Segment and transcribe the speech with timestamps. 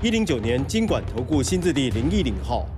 [0.00, 2.77] 一零九年经管投顾新字第零一零号。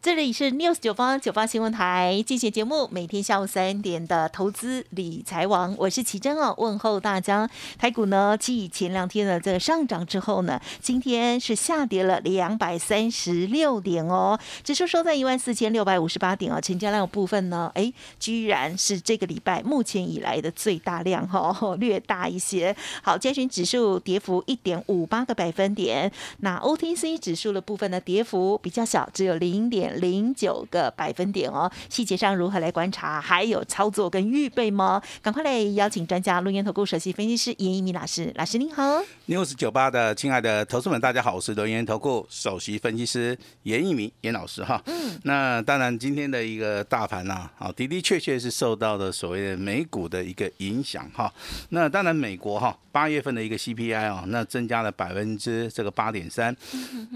[0.00, 7.50] 这里是 News 九方九方新闻台，进行节目，每天下午三点的投资理财网，我是奇珍哦，问候大家。
[7.76, 22.74] 台股呢，继前两天的这个上涨之后呢，今天是下跌了两百三十六点哦，指数收在一万四千六百五十八点哦，成交量部分呢，哎，居然是这个礼拜目前以来的最大量哈，略大一些。
[23.02, 29.87] 好，加权指数跌幅一点五八个百分点，那 OTC 指数的部分呢，跌幅比较小，只有零点。
[30.00, 33.20] 零九个百分点哦，细节上如何来观察？
[33.20, 35.02] 还有操作跟预备吗？
[35.22, 39.02] 赶快来邀请专家，录音投顾首席分析师严一鸣老师，老师您好。
[39.26, 44.80] news 九八的亲爱的投资们，大家好，我是留言投顾首席分析师严一鸣严老师哈。
[44.86, 51.32] 嗯，那当然今天的一个大盘呐，啊的的确确是受到了所谓的美股的一个影响哈。
[51.70, 56.54] 那当然美国哈八月份的一个 CPI 啊，那增加了百分之这个八点三，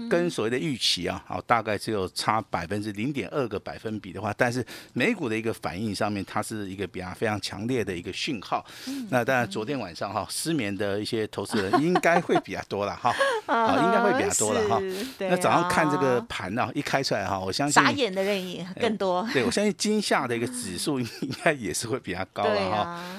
[0.09, 2.62] 跟所谓的预期啊，好大概只有差百。
[2.63, 8.65] 百分之零点二个百分比的话，但是美股的一个反应上面，它是一个比较非常强烈的一个讯号。
[9.09, 13.13] 那当然，昨天晚上哈失眠的一些投资人应该会比较多了哈，
[13.47, 14.81] 啊，应该会比较多了哈。
[15.19, 19.27] 那早上看这个盘呢，一开出来哈，我相信傻眼的人也更多。
[19.33, 21.07] 对我相信惊吓的一个指数应
[21.43, 22.77] 该也是会比较高了哈。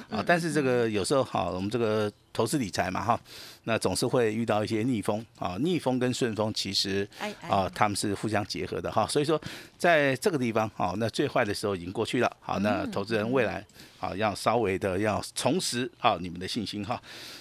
[0.08, 2.10] 啊，但是这个有时候哈，我们这个。
[2.36, 3.20] 投资理财嘛，哈，
[3.64, 7.08] 那总是会遇到一些逆风啊，逆风跟顺风其实
[7.48, 9.40] 啊，他们是互相结合的哈，所以说
[9.78, 13.64] 在这个地方，好，那最坏的时候已经过去了，好，那投资人未来
[13.98, 17.00] 啊，要稍微的要重拾啊你们的信心哈，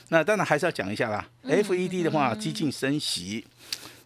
[0.09, 3.45] 那当然还是要讲一下啦，FED 的话激进升息，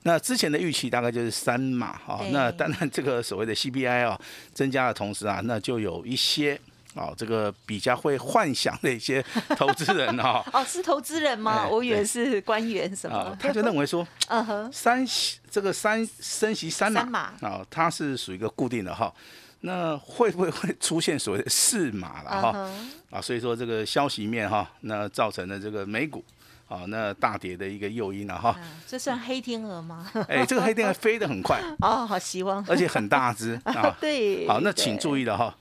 [0.04, 4.20] 那之前的预期大概就是三码哈，那当然这个所谓的 CPI 啊
[4.54, 6.60] 增加的同时啊，那就有一些。
[6.98, 9.24] 哦，这个比较会幻想的一些
[9.56, 10.44] 投资人哈。
[10.52, 11.68] 哦，是投资人吗？
[11.70, 13.38] 我以为是官员什么。
[13.40, 15.06] 他就认为说， 嗯哼，三
[15.50, 19.14] 这个三升息三码啊，它是属于一个固定的哈。
[19.62, 22.70] 那会不会会出现所谓的四码了哈？
[23.10, 26.24] 啊，所以说这个消息面哈，那造成了这个美股
[26.68, 28.56] 啊那大跌的一个诱因了哈。
[28.86, 30.10] 这算黑天鹅吗？
[30.30, 33.96] 哎，这个黑天鹅飞得很快 哦，好希望，而且很大只啊。
[34.00, 35.56] 对，好，那请注意了哈。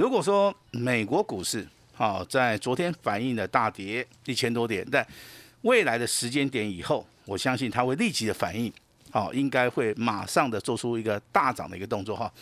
[0.00, 5.06] 如果说美国股市好在昨天反映的大跌一千多点，但
[5.60, 8.72] 未来的时间点以后，我相信它会立即的反应，
[9.10, 12.32] 好，应该会马上的做出一个大涨的一个动作哈。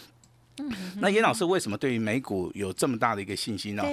[0.97, 3.85] 那严老师为什么对于美股有这么大的一个信心呢？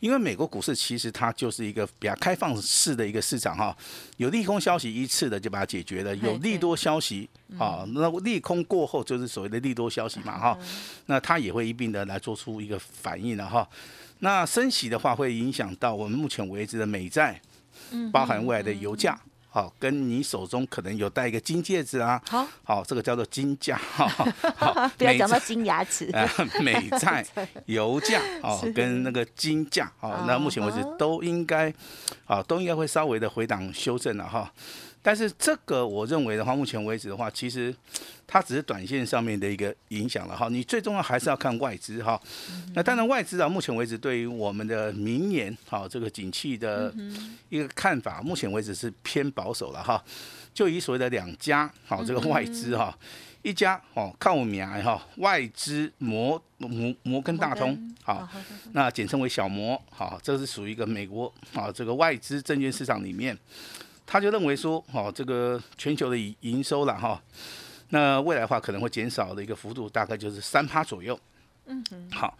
[0.00, 3.76] 因为美国股市其实它就是一个比较开放式的一个市场哈，
[4.16, 7.28] 有利空消息一次的就把它解决了，有利多消息
[7.58, 10.58] 啊，那利空过后就是所谓的利多消息嘛哈，
[11.06, 13.68] 那它也会一并的来做出一个反应了哈。
[14.20, 17.40] 那升息的话会影响到我们目前为止的美债，
[18.10, 19.20] 包含未来的油价。
[19.52, 26.08] 好，跟你手中可能有戴一个金戒指啊，好，好，这个叫做金 价，好，不要讲到金牙齿，
[26.60, 27.26] 美债、
[27.66, 31.72] 油价，哦，跟那个金价，哦，那目前为止都应该，
[32.26, 34.52] 啊，都应该会稍微的回档修正了哈。
[35.02, 37.74] 但是这个我认为的话，目前为止的话，其实
[38.26, 40.48] 它只是短线上面的一个影响了哈。
[40.50, 42.20] 你最重要还是要看外资哈。
[42.74, 46.94] 那当然外资啊，目前为止对于我们的明年哈这个景气的
[47.48, 50.04] 一个看法，目前为止是偏保守了哈。
[50.52, 52.94] 就以所谓的两家好这个外资哈，
[53.40, 58.28] 一家哦看我名哈外资摩摩摩根大通好，
[58.72, 63.34] 那简称为小摩好，这是属于一个美国啊这个外资证券市场里面。
[64.12, 67.22] 他就认为说，哦，这个全球的营收了哈，
[67.90, 71.16] 那未来的话可能会减少的一个幅度大概就是三趴左右。
[71.66, 72.10] 嗯哼。
[72.10, 72.36] 好，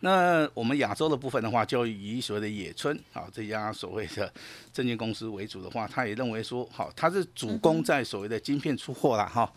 [0.00, 4.30] 那我们亚洲的部分的话，就以所谓的野村啊这家所谓的
[4.70, 9.50] 证券公司为主的话，他也认为说，好，它是主攻在所谓的晶片出货了哈。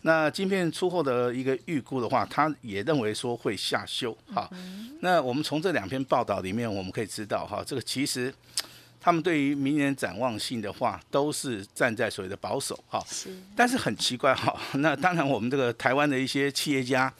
[0.00, 4.16] 那晶片出货的一个预估的话，他也认为说会下修。
[4.32, 4.50] 好，
[5.00, 8.32] 那我们从这两篇报道里面，我们可以知道哈，这个其实。
[9.00, 13.02] 他们对于明年展望性的话，都是站在所谓的保守哈。
[13.08, 13.30] 是。
[13.56, 17.12] 但是很奇怪哈， 那当然我们这个台湾的一些企业家，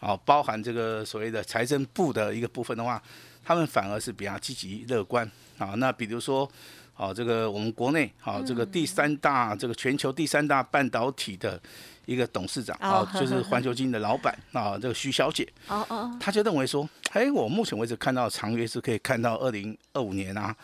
[0.00, 3.02] 啊，包含这个所谓的财政部的一个部分的话，
[3.44, 5.28] 他们反而是比较积极乐观
[5.58, 5.74] 啊。
[5.76, 6.48] 那比如说
[6.94, 11.60] 啊，这个我们国内啊，这个第三大这个全球第三大半导体的
[12.06, 20.56] 一个董事长啊，就是环球金的老板啊，这个徐小姐，哦哦，他就认为说，哎，我目前为止看到长约是可以看到二零二五年啊，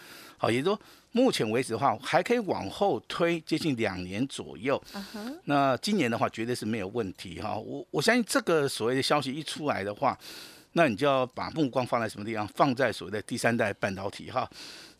[0.43, 4.83] 好，也就是说目前为止的话，还可以往后推接近两年左右，
[5.45, 10.19] 那今年的话绝对是没有问题哈，我我相信这个所谓的消息一出来的话。
[10.75, 12.49] 那你就要把目光放在什么地方？
[12.49, 14.51] 放在所谓的第三代半导体哈。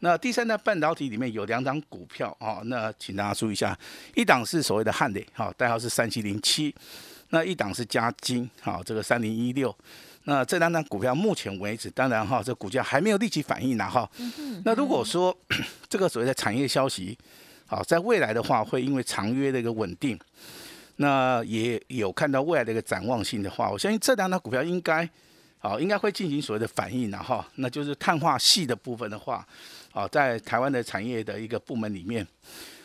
[0.01, 3.77] 那第三代半导体里面有两档股票啊，那请大家注意一下，
[4.15, 6.71] 一档是所谓的汉磊，哈，代号是三七零七；
[7.31, 9.75] 那一档是嘉金，好，这个三零一六。
[10.25, 14.09] 那这两档股票目前为止，当然哈，这股价还没有立即反应呢哈。
[14.65, 15.37] 那如果说
[15.89, 17.19] 这个所谓的产业消息，
[17.67, 20.19] 好，在未来的话，会因为长约的一个稳定，
[20.97, 25.09] 那也有看到未来的一个展望性的话，我相信这两档股票应该。
[25.65, 29.47] 好，应该会进行所谓的反应，然哈那就是碳化系的部分的话，
[29.93, 32.27] 啊，在台湾的产业的一个部门里面，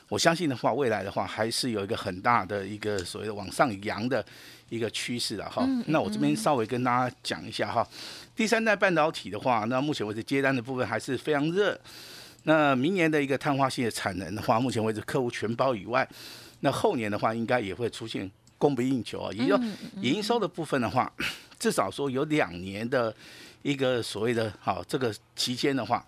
[0.09, 4.25] 我相信的话，未来的话还是有一个很大的一个所谓的往上扬的
[4.69, 5.67] 一个趋势了哈。
[5.87, 7.87] 那我这边稍微跟大家讲一下哈，
[8.35, 11.79] 第三代半导体的话，那目前为止接单的部分还是非常热。
[12.43, 16.07] 那明年的一个碳化系的产能的话，目前为止客户全包以外，
[16.61, 19.59] 那后年的话应该也会出现供不应求啊，也就
[20.01, 21.11] 营收的部分的话。
[21.59, 23.11] 至少说有两年的
[23.63, 26.05] 一个所谓的好这个期间的话，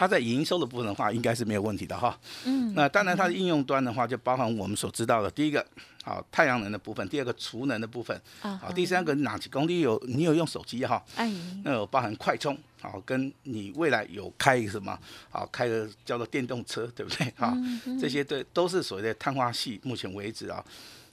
[0.00, 2.18] 它在营收的部分的话，应该是没有问题的哈。
[2.46, 2.72] 嗯。
[2.74, 5.62] 那当然，它的应用端的话，就包含我们所知道的第一个，
[6.02, 8.18] 好太阳能的部分；第二个储能的部分。
[8.40, 8.58] 啊。
[8.62, 11.04] 好，第三个哪几公里有你有用手机哈？
[11.16, 11.30] 哎。
[11.62, 14.98] 那有包含快充，好，跟你未来有开一个什么？
[15.28, 17.30] 好，开个叫做电动车，对不对？
[17.36, 17.54] 哈，
[18.00, 20.64] 这些对都是所谓的碳化系，目前为止啊。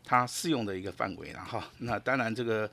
[0.05, 2.71] 它适用的一个范围了哈，那当然这个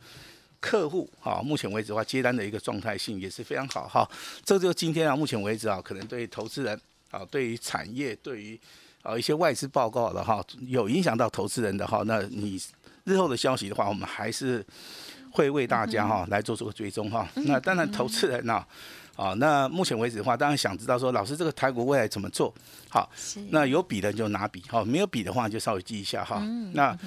[0.64, 4.08] 客户啊，目前为止的话接单的一个状态性也是非常好哈。
[4.43, 6.81] 这就今天啊，目前为止啊，可能对投资人
[7.11, 8.58] 啊，对于产业，对于
[9.02, 12.58] 啊一些外资报告的哈，有影响到投资人的哈，那你
[13.05, 14.64] 日后的消息的话，我们还是
[15.31, 17.28] 会为大家哈来做出个追踪哈。
[17.34, 18.64] 那当然投资人呢。
[19.17, 22.52] 啊，那目前为止的话，当然想知道说，老师这个台股未来怎么做？
[22.88, 23.08] 好，
[23.50, 26.43] 那有笔的就拿笔，好，没有笔的话就稍微记一下哈。
[26.72, 26.99] 那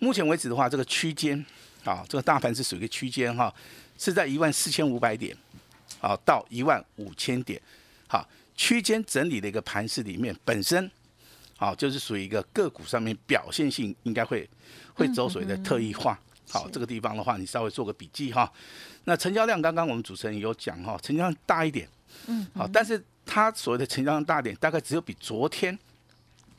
[0.00, 1.46] 目前为止的话，这个区间，
[1.84, 3.52] 啊，这个大盘是属于一个区间哈，
[3.98, 5.36] 是在一万四千五百点，
[6.00, 7.60] 啊，到一万五千点，
[8.06, 10.90] 好，区间整理的一个盘势里面，本身，
[11.56, 14.48] 好，就是属于一个个股上面表现性应该会
[14.94, 16.18] 会走所谓的特异化。
[16.50, 18.52] 好，这个地方的话，你稍微做个笔记哈。
[19.04, 21.88] 那成交量刚刚我们主持人有讲哈，成交量大一点，
[22.26, 25.76] 嗯，好，但是它所谓的成交量大点，大概只有比昨天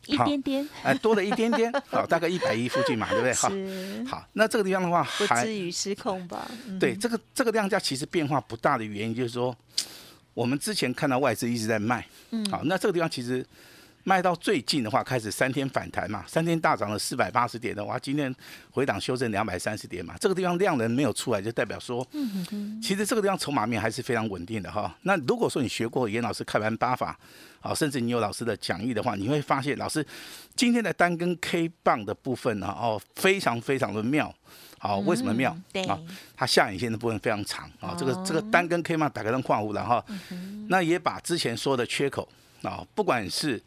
[0.07, 3.33] 一点点，哎，多了一点点， 好，大概一百亿附近嘛，对不对？
[3.33, 3.49] 好，
[4.17, 6.49] 好，那这个地方的话，不至于失控吧？
[6.79, 9.55] 对，这个这个量价其实变化不大的原因，就是说
[10.33, 13.45] 我们之前看到外资一直在卖，嗯，好，那这个地方其实。
[14.03, 18.33] 卖到最近的话，开始三天反弹嘛，三天大涨了四百八十点的话，今天
[18.71, 22.05] 回档修正两百三十点嘛，这个地方量能没有出来，就代表说，
[22.81, 24.93] 其实这个地方筹码面还是非常稳定的哈。
[25.03, 27.17] 那如果说你学过严老师开盘八法，
[27.61, 30.05] 啊，甚至你有老师的讲义的话，你会发现老师
[30.55, 34.33] 今天的单根 K 棒的部分呢，哦，非常非常的妙，
[34.79, 35.57] 好，为什么妙？
[35.87, 35.97] 啊，
[36.35, 40.03] 它下影线的部分非常长啊，这个这个单根 K 棒打开成矿物了哈，
[40.67, 42.27] 那也把之前说的缺口
[42.63, 43.61] 啊，不管是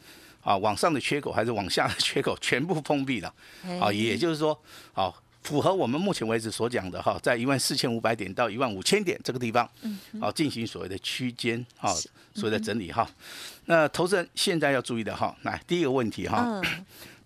[0.46, 3.34] 啊，往上的缺口还是往下的 缺口全部封闭了，
[3.80, 4.56] 啊，也就是说，
[4.94, 5.12] 啊，
[5.42, 9.68] 符合我们目前为止所讲的哈，在一万四千五百点到一万五千点这个地方，
[10.20, 11.92] 好，进行所谓的区间啊，
[12.36, 13.10] 所谓的整理哈。
[13.64, 16.62] 那投资人现在要注意的哈，来第一个问题哈，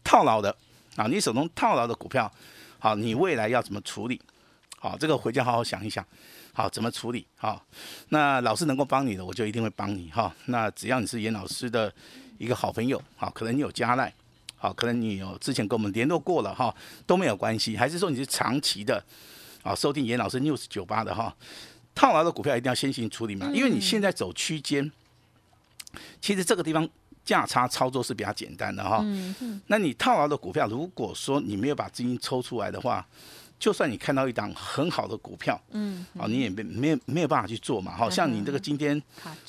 [0.03, 0.57] 套牢的
[0.97, 2.33] 啊，你手中套牢的股票，
[2.79, 4.19] 好，你未来要怎么处理？
[4.79, 6.03] 好，这个回家好好想一想，
[6.55, 7.27] 好，怎么处理？
[7.37, 7.63] 好，
[8.09, 10.35] 那老师能够帮你的，我就一定会帮你哈。
[10.47, 11.93] 那只要你是严老师的。
[12.41, 14.11] 一个好朋友，好，可能你有加赖，
[14.57, 16.75] 好，可能你有之前跟我们联络过了哈，
[17.07, 19.05] 都没有关系，还是说你是长期的，
[19.63, 21.37] 啊，收听严老师 news 九八的哈，
[21.95, 24.91] 套牢的股票一定要先行处理嘛，因为你现在走区间，
[26.23, 26.89] 其实这个地方
[27.23, 29.05] 价差操作是比较简单的哈，
[29.67, 33.07] 那你套牢的股票，如果说你没有把资金抽出来的话。
[33.61, 39.01] 就算你看到一档很好的股票，嗯，啊，你也没没有没有办法去做嘛，好像你这个今天，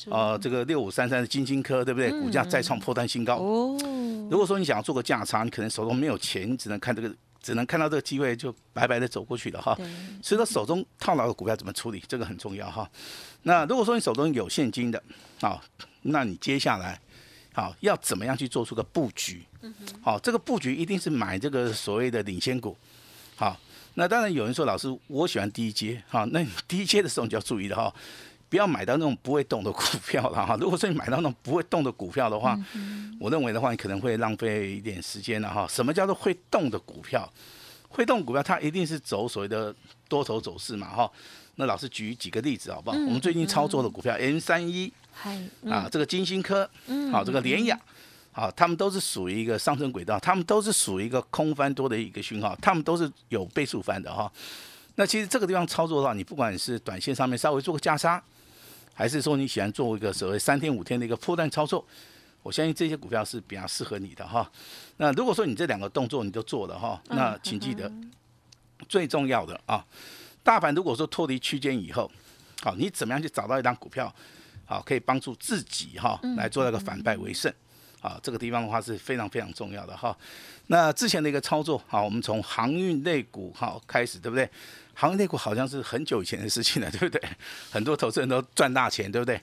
[0.07, 2.11] 呃，这个六五三三的金星科，对不对？
[2.21, 3.37] 股价再创破单新高。
[3.37, 3.77] 哦，
[4.29, 9.73] 如果说你想要做个价差，你可能手中没有钱，你只能看这个，只能看到这个机会就白白的走过去了哈。
[10.21, 12.89] 所以说手中套牢的股票怎么处理，这个很重要哈。
[13.43, 15.01] 那如果说你手中有现金的，
[15.39, 15.63] 好，
[16.01, 16.99] 那你接下来，
[17.53, 19.45] 好要怎么样去做出个布局？
[19.61, 22.75] 嗯好，这个布局一定是买这个所谓的领先股，
[23.37, 23.57] 好。
[23.95, 26.23] 那当然有人说，老师，我喜欢低阶哈。
[26.31, 27.93] 那低阶的时候你就要注意了哈。
[28.49, 30.57] 不要买到那种不会动的股票了哈。
[30.59, 32.59] 如果说你买到那种不会动的股票的话，
[33.17, 35.65] 我认为的话，你可能会浪费一点时间了哈。
[35.69, 37.31] 什么叫做会动的股票？
[37.87, 39.73] 会动股票它一定是走所谓的
[40.09, 41.09] 多头走势嘛哈。
[41.55, 42.97] 那老师举几个例子好不好？
[42.97, 44.91] 我们最近操作的股票 M 三一，
[45.69, 46.69] 啊，这个金星科，
[47.09, 47.79] 好，这个联雅。
[48.33, 54.31] 好，他们都是属于一个上升轨道，他们都是属于一个空翻多的一个讯号，他们都是有倍数翻的哈。
[54.95, 58.23] 那其实这个地方操作的话，你不管是短线上面稍微做个加杀，
[58.93, 61.85] 还是说你喜欢做一个所谓三天五天的一个破蛋操作，
[62.41, 64.49] 我相信这些股票是比较适合你的哈。
[64.97, 67.91] 那如果说你这两个动作你都做了哈，那请记得
[68.87, 69.85] 最重要的啊，
[70.41, 72.09] 大盘如果说脱离区间以后，
[72.61, 74.13] 好，你怎么样去找到一张股票，
[74.65, 77.51] 好，可以帮助自己哈来做那个反败为胜。
[78.01, 80.15] 啊，这个地方的话是非常非常重要的哈。
[80.67, 84.49] 那之前的一个操作，好，我们从航运类股哈开始，对不对？
[84.93, 87.21] 航运类股好像是很久以前的事情了，对不对？
[87.71, 89.39] 很多投资人都赚大钱，对不对？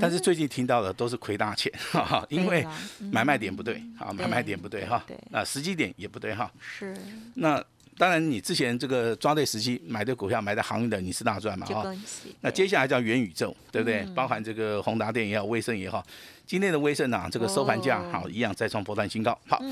[0.00, 2.66] 但是最近听到的都是亏大钱，哈哈，因为
[3.12, 5.02] 买卖点不对，啊，买卖点不对哈。
[5.06, 5.16] 对。
[5.32, 6.50] 啊，时机点也不对哈。
[6.60, 6.96] 是。
[7.34, 7.62] 那。
[7.96, 11.64] 当然，你之前这个抓对时机买的股票，买的航运的，你是大赚嘛？
[11.66, 11.94] 哈，
[12.40, 14.02] 那接下来叫元宇宙，对不对？
[14.14, 16.04] 包含这个宏达电也好，威盛也好。
[16.46, 19.38] 今天的威盛啊，这个收盘价好一样再创波段新高。
[19.46, 19.62] 好，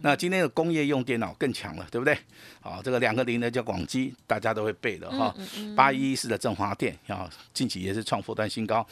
[0.00, 2.16] 那今天的工业用电脑更强了，对不对？
[2.60, 5.34] 好，这个两个零的叫广基，大家都会背的哈。
[5.76, 8.84] 八一一四的振华电啊，近期也是创波段新高。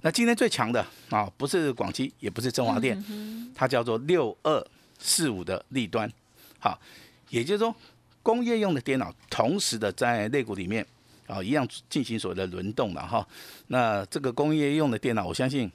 [0.00, 3.00] 那今天最强的啊，不是广基，也不是振华电，
[3.54, 4.66] 它叫做六二
[4.98, 6.10] 四五的利端。
[6.58, 6.80] 好，
[7.28, 7.74] 也就是说。
[8.22, 10.86] 工业用的电脑，同时的在内股里面
[11.26, 13.26] 啊，一样进行所谓的轮动了哈。
[13.68, 15.70] 那这个工业用的电脑，我相信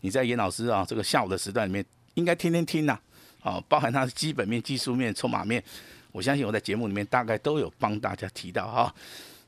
[0.00, 2.98] 你在严老师啊这个下午的时段里面，应该天天听呐。
[3.42, 5.62] 啊，包含它的基本面、技术面、筹码面，
[6.10, 8.92] 我相信我在节目里面大概都有帮大家提到哈。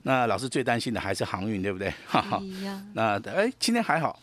[0.03, 1.93] 那老师最担心的还是航运，对不对？
[2.07, 2.41] 哈哈。
[2.93, 4.17] 那哎，今天还好，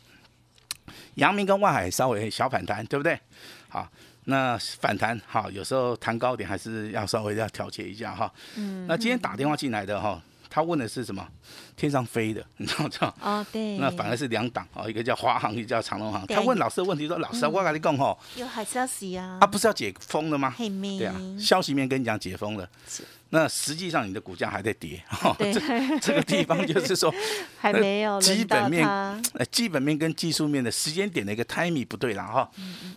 [1.15, 3.19] 阳明跟外海稍微小反弹，对不对？
[3.67, 3.86] 好。
[4.25, 8.32] 那反弹好，有时候弹高点还是要稍微要调节一下哈。
[8.55, 8.86] 嗯。
[8.88, 11.27] 那今天打电话进来的哈，他问的是什么？
[11.75, 13.13] 天上飞的，你知道吗？
[13.22, 13.77] 哦，对。
[13.77, 16.25] 那反而是两档哦，一个叫华航，一个叫长隆航。
[16.27, 20.55] 他问老师的问题说：“老师，我跟你讲哈，有好消息啊。”啊，不是要解封了吗？
[20.58, 22.67] 对啊，消息面跟你讲解封了。
[23.29, 25.03] 那实际上你的股价还在跌，
[25.39, 27.13] 这这个地方就是说
[27.60, 28.88] 还没有基本面，
[29.34, 32.50] 呃，基本面跟技术面的时间点的一个 timing 不对了哈。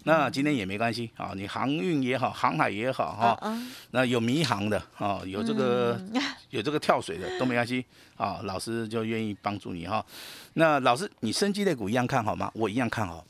[0.05, 3.59] 那今天也没关系啊，你航运也好，航海也好哈，
[3.91, 6.01] 那有迷航的啊，有这个
[6.51, 7.85] 有这个跳水的都没关系
[8.17, 10.05] 啊，老师就愿意帮助你哈。
[10.55, 12.51] 那老师，你升级类股一样看好吗？
[12.55, 13.25] 我一样看好，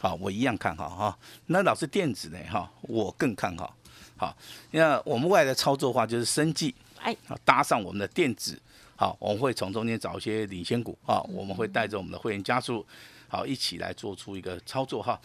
[0.00, 1.18] 好，我一样看好哈。
[1.46, 3.74] 那老师电子呢哈，我更看好。
[4.22, 4.36] 好，
[4.70, 7.12] 那我们未来的操作的话，就是生计，哎，
[7.44, 8.56] 搭上我们的电子，
[8.94, 12.86] 好，我们会从中间找一些领先股啊，我们会带着我们的会员加速，
[13.26, 15.20] 好，一起来做出一个操作哈。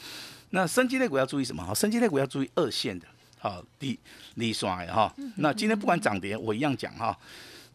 [0.50, 1.64] 那生机类股要注意什么？
[1.64, 3.06] 哈，生机类股要注意二线的，
[3.38, 4.00] 好，利
[4.34, 5.14] 利刷哈。
[5.36, 7.16] 那今天不管涨跌，我一样讲哈。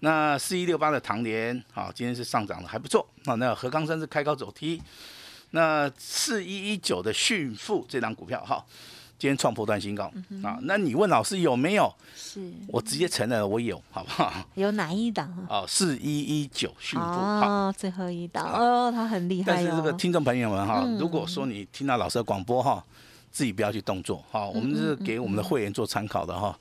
[0.00, 3.09] 那四一六八的唐联，好，今天是上涨的还不错。
[3.26, 4.83] 那那何康生是开高走低。
[5.50, 8.67] 那四一一九的迅富这张股票哈。
[9.23, 10.12] 今天创破断新高
[10.43, 10.59] 啊！
[10.62, 11.95] 那你问老师有没有？
[12.17, 14.33] 是我直接承认我有，好不好？
[14.57, 15.62] 有哪一档啊？
[15.62, 22.85] 哦，四一一九迅富哦，最后一档哦，他很厉害但是这个听众朋友们哈，如果说你听到老师的广播哈，
[23.31, 26.59] 自己不要去动作哈，我们是给我们的会员做参考的哈。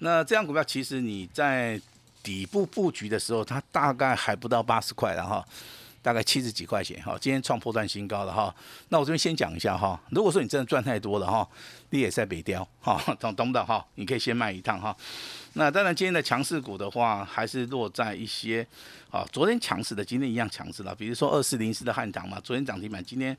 [0.00, 1.80] 那这样股票其实你在
[2.22, 5.42] 底部布局的时候，它大概还不到八十块了哈。
[6.02, 8.52] 大概七十几块钱哈，今天创破断新高了哈。
[8.88, 11.48] 那我这边先讲一下哈，如果说你真的赚太多了哈，
[11.90, 13.86] 你也在北雕哈， 懂懂不懂哈？
[13.94, 14.94] 你可以先卖一趟哈。
[15.52, 18.66] 那当然今天的强势股的话，还是落在一些
[19.10, 20.92] 啊，昨天强势的，今天一样强势了。
[20.92, 23.36] 比如说二四零四的汉唐嘛，昨天涨停板，今天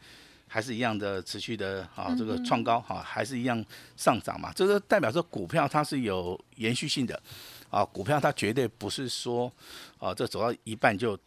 [0.48, 3.62] 还是一样的持续的啊，这个创高哈，还是一样
[3.98, 4.54] 上涨嘛。
[4.56, 7.22] 这个代表说股票它是有延续性的
[7.70, 9.52] 啊，股票它绝对不是说
[10.00, 11.20] 啊，这走到一半就。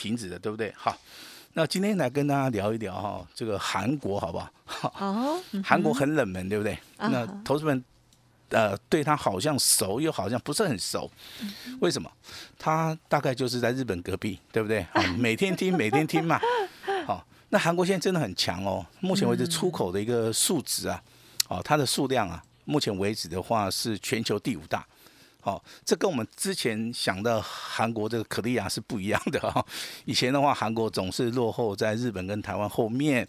[0.00, 0.72] 停止的，对不对？
[0.74, 0.96] 好，
[1.52, 4.94] 那今天来跟大家聊一聊哈，这个韩国好不好？
[4.98, 6.78] 哦， 韩国很冷门，对不对？
[6.96, 7.84] 那投资们
[8.48, 11.10] 呃对他好像熟，又好像不是很熟，
[11.80, 12.10] 为什么？
[12.58, 14.86] 他大概就是在日本隔壁，对不对？
[15.18, 16.40] 每天听，每天听嘛。
[17.06, 21.02] 好，那韩国现在真的很强哦，目前为止出口的一个数值啊，
[21.48, 24.86] 哦，它的数量啊，目前为止的话是全球第五大。
[25.40, 29.64] 好，这跟我们之前想的韩国这个可利亚是不一样的哈。
[30.04, 33.26] 以前的话，韩国总是落后在日本跟台湾后面。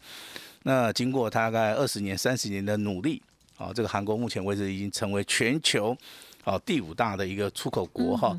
[0.63, 3.22] 那经过大概二十年、三十年的努力，
[3.58, 5.98] 啊，这个韩国目前为止已经成为全球
[6.44, 8.38] 啊第五大的一个出口国哈。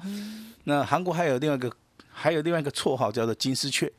[0.65, 1.73] 那韩国还有另外一个
[2.13, 3.91] 还有另外一个绰号叫做金丝雀。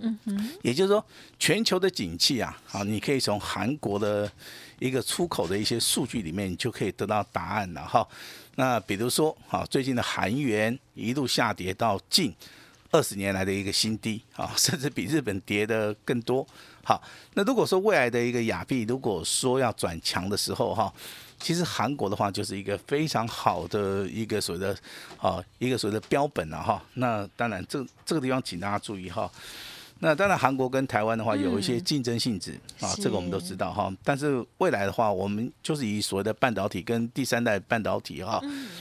[0.00, 1.04] 嗯哼，也就是说，
[1.40, 4.30] 全球的景气啊，好，你可以从韩国的
[4.78, 8.06] 一个出口的一些数据里面，你就可以得到答案了哈。
[8.58, 12.34] 那比如说，啊，最近的韩元一路下跌到近
[12.90, 16.44] 二十年来的一个新低啊， 甚至比日本跌的更多。
[16.82, 17.00] 好，
[17.34, 20.92] 那如果说未来的一个亚币如果说要转强的时候哈。
[21.40, 24.76] 其实韩国的话就是一个非常好的一个所谓的
[25.20, 26.82] 啊一个所谓的标本了哈。
[26.94, 29.30] 那当然这这个地方请大家注意哈。
[30.00, 33.92] 那当然韩国跟台湾的话有一些竞争性质啊，这个我们都知道哈。
[34.04, 38.40] 但是未来的话，我们就是以所谓的半导体跟第三代半导体哈，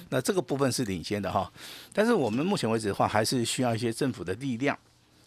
[0.10, 1.52] 那这个部分是领先的哈。
[1.92, 4.78] 但是我们目前为止的话，还是需要一些政府的力量。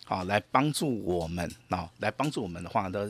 [0.06, 3.08] 啊，来帮助我们啊，来帮助我们的话呢，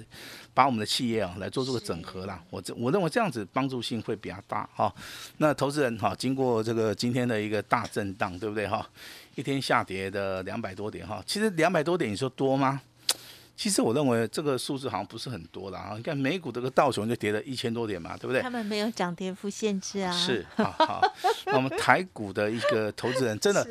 [0.52, 2.38] 把我们的企业啊来做这个整合啦。
[2.50, 4.94] 我这我认为这样子帮助性会比较大哈。
[5.38, 8.86] 那投资人哈，经过这个今天的一个大震荡，对不对哈？
[9.34, 12.80] 一天下跌的两百多点哈，其实两百多点你说多吗？
[13.56, 15.92] 其实我认为这个数字好像不是很多的啊。
[15.94, 18.40] 你看美股这个道琼就跌了一千多点嘛，对不对？
[18.40, 20.10] 他们没有涨跌幅限制啊。
[20.10, 21.02] 是，好好。
[21.44, 23.66] 那我们台股的一个投资人真的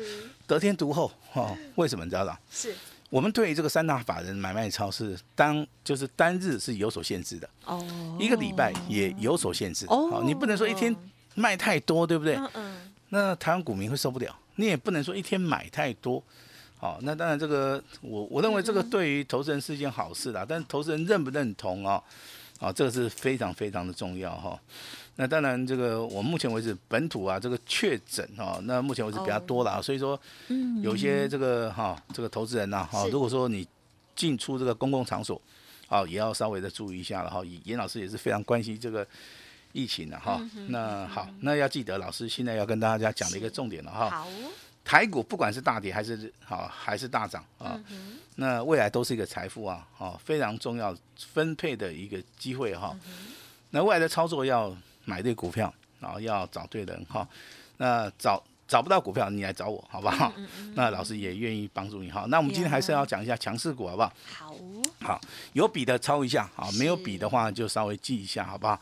[0.46, 1.56] 得天独厚哦？
[1.74, 2.38] 为什么你知道吗？
[2.50, 2.72] 是。
[3.08, 10.94] 我们对于这个三大法人买卖超市当就是单日是有所限制的，哦，一个礼拜也有所限制，哦，你不能说一天
[11.34, 12.36] 卖太多，对不对？
[12.36, 12.90] 嗯嗯。
[13.08, 16.22] 那台湾股民会受不了，你也不能说一天买太多，
[16.78, 22.02] 好，那当然这个我我认为这个对于投资人是一件好事啦，但投资人认不认同啊？
[22.60, 24.60] 啊，这个是非常非常的重要哈。
[25.16, 30.20] 那当然，这个我目前为止本土啊，这个确诊啊，那目前为止比较多了，所以说，
[30.82, 33.66] 有些这个哈，这个投资人呐，哈，如果说你
[34.14, 35.40] 进出这个公共场所，
[35.88, 37.42] 啊，也要稍微的注意一下了哈。
[37.64, 39.06] 严老师也是非常关心这个
[39.72, 40.40] 疫情了哈。
[40.68, 44.10] 那好，那要记得，老师现在要跟大家讲的一个重点了哈。
[44.10, 44.28] 好。
[44.84, 47.78] 台股不管是大跌还是好还是大涨啊，
[48.36, 52.96] 那未来都是一个财富啊，哦，非常重要分配的一个机会哈。
[53.70, 54.76] 那未来的操作要。
[55.06, 57.26] 买对股票，然后要找对人哈。
[57.78, 60.32] 那找找不到股票，你来找我，好不好？
[60.76, 62.24] 那老师也愿意帮助你哈。
[62.28, 64.12] 那我们今天还是要讲一下强势股，好不好？
[64.32, 64.54] 好。
[65.00, 65.20] 好，
[65.54, 68.80] 有笔的抄一下，好，没有笔的话就稍微记一下，好不好？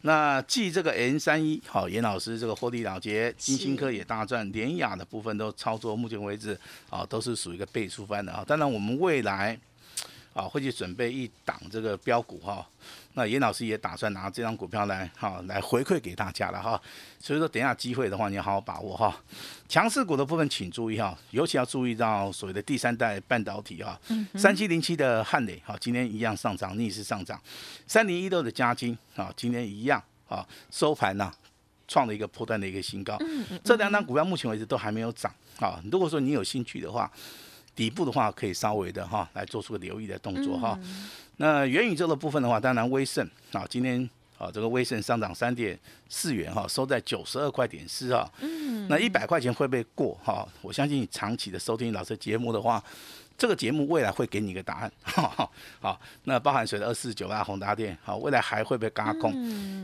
[0.00, 8.42] 那记这个 N 三一，好，严老师这个获利了结，金星科也大赚，联雅的部分都操作，目前为止啊都是属于一个倍数翻的啊。
[8.46, 9.58] 当然我们未来。
[10.36, 12.64] 啊，会去准备一档这个标股哈，
[13.14, 16.78] 那严老师也打算拿这张股票来哈来回馈给大家了哈，
[17.18, 19.18] 所以说等下机会的话，你要好好把握哈。
[19.66, 23.98] 强势股的部分请注意哈，尤其要注意到所谓的第三代半导体哈，
[24.34, 27.40] 三七零七的汉磊哈，今天一样上涨，逆势上涨，
[27.86, 31.32] 三零一六的嘉金啊，今天一样啊，收盘呢
[31.88, 33.18] 创了一个破断的一个新高，
[33.64, 37.10] 这两档股票目前为止都还没有涨啊，如果说你有兴趣的话。
[37.76, 40.76] 底部的话，可以稍微的哈来做出个留意的动作哈。
[41.36, 44.08] 那元宇宙的部分的话，当然威盛啊，今天
[44.38, 48.28] 啊这个威盛上涨三点四元哈，收在九十二块点四啊。
[48.40, 48.88] 嗯。
[48.88, 50.48] 那一百块钱会不会过哈？
[50.62, 52.82] 我相信你长期的收听老师节目的话。
[53.38, 54.92] 这个节目未来会给你一个答案，
[55.80, 56.86] 好，那包含谁的？
[56.86, 59.32] 二四九八宏达电，好，未来还会不会嘎空？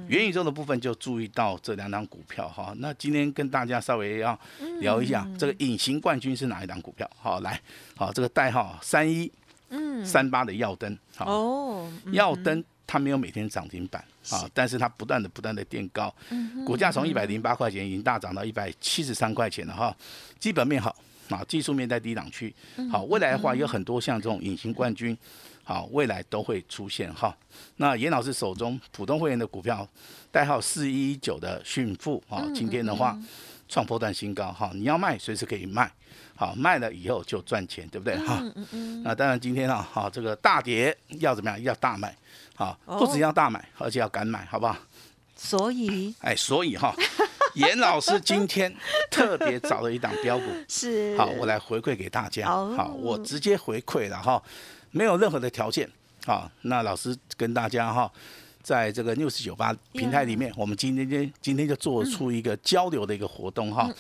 [0.08, 2.72] 元宇宙的部分就注意到这两档股票哈。
[2.78, 4.38] 那今天跟大家稍微要
[4.80, 7.08] 聊一下，这个隐形冠军是哪一档股票？
[7.18, 7.60] 好，来，
[7.94, 9.30] 好，这个代号三一
[10.04, 16.14] 三八的耀灯，好，哦耀灯它没有每天涨停板啊，但是它不断的不断的垫高，
[16.64, 19.94] 股价从一百零八块钱已经大涨到一百七十三块钱了哈，
[20.38, 20.96] 基本面好。
[21.32, 22.54] 啊，技术面在低档区，
[22.90, 25.16] 好，未来的话有很多像这种隐形冠军，
[25.64, 27.36] 好，未来都会出现哈。
[27.76, 29.88] 那严老师手中普通会员的股票，
[30.30, 33.18] 代号四一九的迅富啊，今天的话
[33.68, 35.90] 创破断新高哈，你要卖随时可以卖，
[36.36, 38.42] 好，卖了以后就赚钱，对不对哈？
[39.02, 41.62] 那当然今天啊，好，这个大跌要怎么样？
[41.62, 42.14] 要大卖，
[42.54, 44.76] 好，不只要大买，而且要敢买，好不好？
[45.34, 46.94] 所以，哎，所以哈。
[47.60, 48.74] 严老师今天
[49.10, 52.46] 特别找了一档标股， 是好，我来回馈给大家。
[52.46, 54.42] 好，我直接回馈了哈，
[54.90, 55.88] 没有任何的条件。
[56.24, 58.10] 好，那老师跟大家哈，
[58.62, 63.90] 在这个六四九八平台里面，我们今天今今天就做出一个交流的一个活动哈。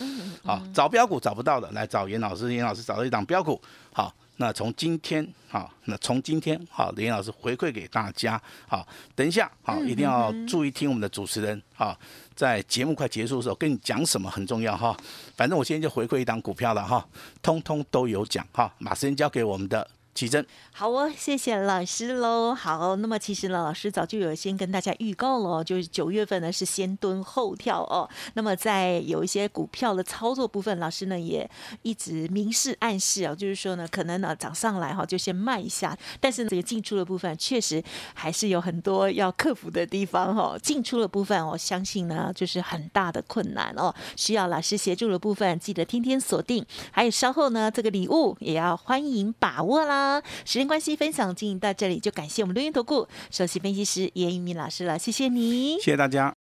[0.44, 3.60] 好，找标股找不到的，来找严老师，严老师找到一档标股。
[3.92, 4.14] 好。
[4.36, 11.96] 那从今天好，那从今天好，严老师回馈给大家好，等一下好，一定要注意听我们的主持人好，
[12.34, 14.96] 在节目快结束的时候跟你讲什么很重要哈。
[15.36, 17.06] 反正我现在就回馈一档股票了哈，
[17.42, 18.72] 通通都有讲哈。
[18.80, 22.54] 把时间交给我们的奇珍，好哦，谢谢老师喽。
[22.54, 28.06] 好，那么其实呢，老师早就有先跟大家预告了，就是九月份呢是先蹲后跳哦。
[28.34, 31.48] 那么在有一些股票的操作部分，老师呢也
[31.80, 40.58] 一直明示暗示啊，就是说呢，可能呢涨上来哈就先卖一下，但是这个进出的部分确实还是有很多要克服的地方哈。
[40.62, 46.64] 进出的部分，我相信呢就是很大的困难哦，需要老师协助的部分，记得天天锁定。
[46.90, 50.01] 还有稍后呢，这个礼物也要欢迎把握啦。
[50.44, 56.34] 时间关系，分享进行到这里，就感谢我们录音投顾首席分析师严一鸣老师了，谢谢你，谢谢大家。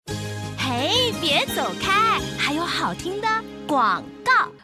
[0.58, 3.28] 嘿，别走开，还有好听的
[3.68, 4.19] 广告。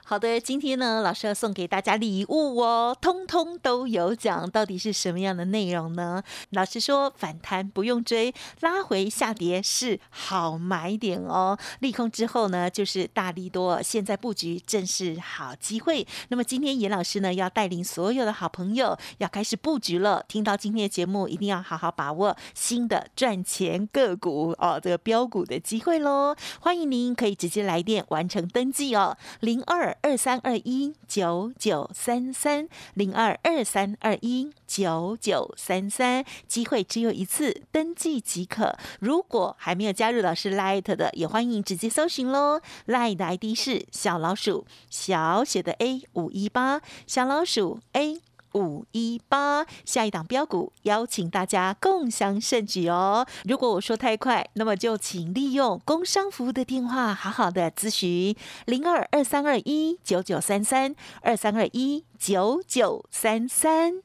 [0.08, 4.48] 好的，今天呢，老师要送给大家礼物哦，通通都有奖。
[4.52, 6.22] 到底是什么样的内容呢？
[6.52, 11.58] 老师说，反弹不用追，拉回下跌是好买点哦。
[11.80, 16.06] 利空之后呢，就是大利多，现在布局正是好机会。
[16.28, 20.24] 那么今天严老师呢，要带领所有的好朋友要开始布局了。
[20.28, 26.36] 听到今天的节目，一定要好好把握新的赚钱个股哦，这个标股的机会喽。
[26.60, 30.16] 欢迎您可以直接来电完成登记哦，零二二。
[30.26, 38.76] 三二一九九三三零二二三二一九九三三，机会只有一次，登记即可。
[39.00, 42.62] 如果还没有加入老师 Light 的，也欢迎直接搜寻喽。
[42.88, 48.22] Light 的 ID 是小老鼠小写的 A 五一八，小老鼠 A。
[48.56, 53.28] 五一八，下一档标股，邀请大家共享盛举哦。
[53.44, 64.05] 如果我说太快，那么就请利用工商服务的电话，好好的咨询零二二三二一九九三三二三二一九九三三。